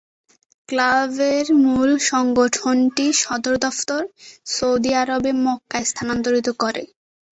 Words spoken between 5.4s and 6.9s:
মক্কায় স্থানান্তরিত করে।